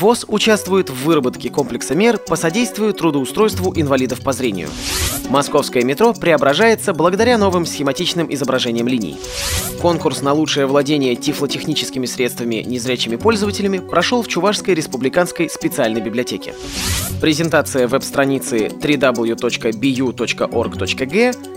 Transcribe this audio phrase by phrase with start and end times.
[0.00, 4.68] ВОЗ участвует в выработке комплекса мер по содействию трудоустройству инвалидов по зрению.
[5.30, 9.16] Московское метро преображается благодаря новым схематичным изображениям линий.
[9.80, 16.54] Конкурс на лучшее владение тифлотехническими средствами незрячими пользователями прошел в Чувашской республиканской специальной библиотеке.
[17.20, 19.72] Презентация веб-страницы www.bu.org.g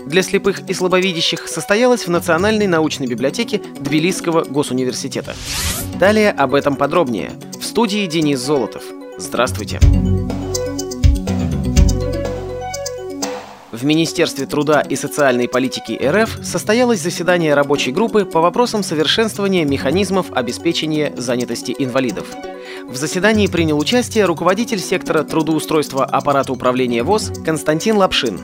[0.06, 5.34] для слепых и слабовидящих состоялась в Национальной научной библиотеке Тбилисского госуниверситета.
[5.98, 7.32] Далее об этом подробнее–
[7.80, 8.82] студии Денис Золотов.
[9.16, 9.80] Здравствуйте.
[13.72, 20.30] В Министерстве труда и социальной политики РФ состоялось заседание рабочей группы по вопросам совершенствования механизмов
[20.30, 22.26] обеспечения занятости инвалидов.
[22.86, 28.40] В заседании принял участие руководитель сектора трудоустройства аппарата управления ВОЗ Константин Лапшин.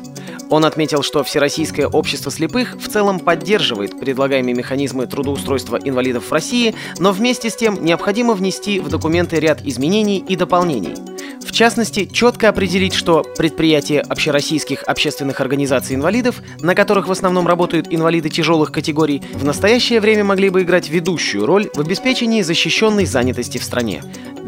[0.50, 6.74] Он отметил, что Всероссийское общество слепых в целом поддерживает предлагаемые механизмы трудоустройства инвалидов в России,
[6.98, 10.94] но вместе с тем необходимо внести в документы ряд изменений и дополнений.
[11.44, 17.86] В частности, четко определить, что предприятия общероссийских общественных организаций инвалидов, на которых в основном работают
[17.90, 23.58] инвалиды тяжелых категорий, в настоящее время могли бы играть ведущую роль в обеспечении защищенной занятости
[23.58, 24.02] в стране.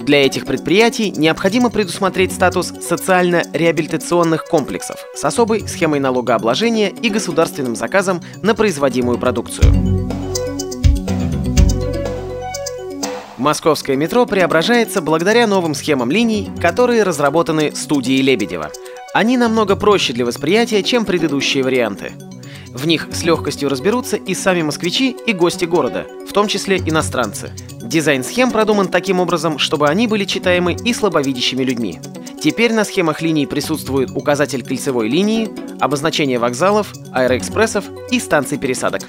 [0.09, 8.23] Для этих предприятий необходимо предусмотреть статус социально-реабилитационных комплексов с особой схемой налогообложения и государственным заказом
[8.41, 9.71] на производимую продукцию.
[13.37, 18.71] Московское метро преображается благодаря новым схемам линий, которые разработаны студией Лебедева.
[19.13, 22.13] Они намного проще для восприятия, чем предыдущие варианты.
[22.73, 27.53] В них с легкостью разберутся и сами москвичи, и гости города, в том числе иностранцы.
[27.89, 31.99] Дизайн схем продуман таким образом, чтобы они были читаемы и слабовидящими людьми.
[32.39, 35.49] Теперь на схемах линий присутствует указатель кольцевой линии,
[35.81, 39.05] обозначение вокзалов, аэроэкспрессов и станций пересадок.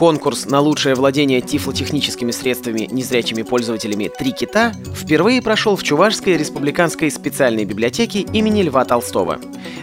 [0.00, 7.10] Конкурс на лучшее владение тифлотехническими средствами незрячими пользователями «Три кита» впервые прошел в Чувашской республиканской
[7.10, 9.38] специальной библиотеке имени Льва Толстого.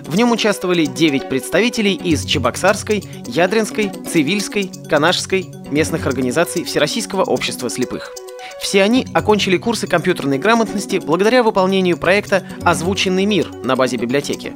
[0.08, 8.12] В нем участвовали 9 представителей из Чебоксарской, Ядринской, Цивильской, Канашской местных организаций Всероссийского общества слепых.
[8.60, 14.52] Все они окончили курсы компьютерной грамотности благодаря выполнению проекта «Озвученный мир» на базе библиотеки.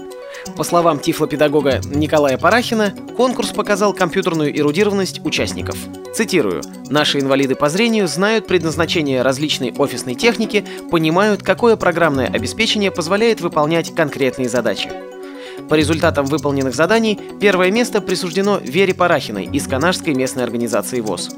[0.56, 5.76] По словам тифлопедагога Николая Парахина, конкурс показал компьютерную эрудированность участников.
[6.14, 6.62] Цитирую.
[6.90, 13.94] «Наши инвалиды по зрению знают предназначение различной офисной техники, понимают, какое программное обеспечение позволяет выполнять
[13.96, 14.90] конкретные задачи.
[15.70, 21.30] По результатам выполненных заданий первое место присуждено Вере Парахиной из Канашской местной организации ВОЗ.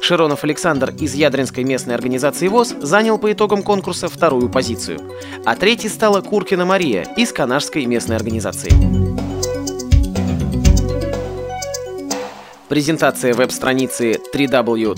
[0.00, 4.98] Широнов Александр из Ядринской местной организации ВОЗ занял по итогам конкурса вторую позицию,
[5.44, 8.72] а третьей стала Куркина Мария из Канашской местной организации.
[12.68, 14.94] Презентация веб-страницы www.bu.org.g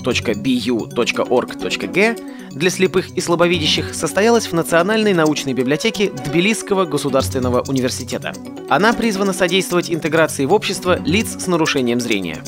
[2.51, 8.33] для слепых и слабовидящих состоялась в Национальной научной библиотеке Тбилисского государственного университета.
[8.69, 12.43] Она призвана содействовать интеграции в общество лиц с нарушением зрения.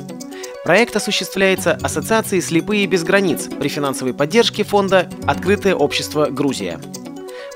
[0.66, 6.81] Проект осуществляется Ассоциацией «Слепые без границ» при финансовой поддержке фонда «Открытое общество Грузия».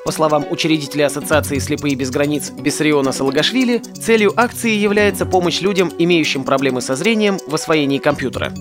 [0.05, 6.43] По словам учредителя Ассоциации «Слепые без границ» Бессариона Салагашвили, целью акции является помощь людям, имеющим
[6.43, 8.53] проблемы со зрением, в освоении компьютера.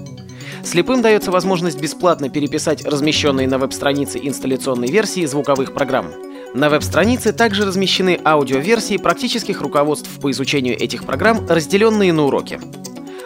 [0.65, 6.07] Слепым дается возможность бесплатно переписать размещенные на веб-странице инсталляционные версии звуковых программ.
[6.55, 12.59] На веб-странице также размещены аудиоверсии практических руководств по изучению этих программ, разделенные на уроки.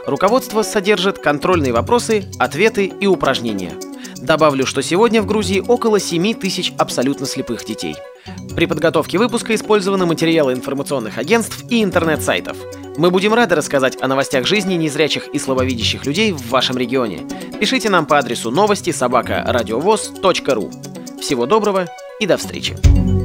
[0.06, 3.72] Руководство содержит контрольные вопросы, ответы и упражнения.
[4.16, 7.96] Добавлю, что сегодня в Грузии около 7 тысяч абсолютно слепых детей.
[8.54, 12.56] При подготовке выпуска использованы материалы информационных агентств и интернет-сайтов.
[12.96, 17.26] Мы будем рады рассказать о новостях жизни незрячих и слабовидящих людей в вашем регионе.
[17.58, 20.70] Пишите нам по адресу новости собака ру.
[21.20, 21.88] Всего доброго
[22.20, 23.22] и до встречи!